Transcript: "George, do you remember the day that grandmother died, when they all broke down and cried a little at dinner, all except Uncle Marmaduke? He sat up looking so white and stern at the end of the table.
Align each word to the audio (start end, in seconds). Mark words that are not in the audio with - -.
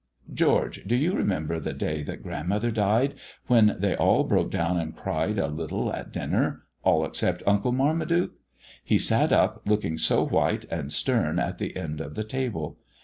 "George, 0.33 0.83
do 0.87 0.95
you 0.95 1.13
remember 1.15 1.59
the 1.59 1.73
day 1.73 2.01
that 2.01 2.23
grandmother 2.23 2.71
died, 2.71 3.13
when 3.45 3.75
they 3.77 3.95
all 3.95 4.23
broke 4.23 4.49
down 4.49 4.79
and 4.79 4.95
cried 4.97 5.37
a 5.37 5.45
little 5.47 5.93
at 5.93 6.11
dinner, 6.11 6.63
all 6.81 7.05
except 7.05 7.43
Uncle 7.45 7.71
Marmaduke? 7.71 8.33
He 8.83 8.97
sat 8.97 9.31
up 9.31 9.61
looking 9.67 9.99
so 9.99 10.25
white 10.25 10.65
and 10.71 10.91
stern 10.91 11.37
at 11.37 11.59
the 11.59 11.77
end 11.77 12.01
of 12.01 12.15
the 12.15 12.23
table. 12.23 12.79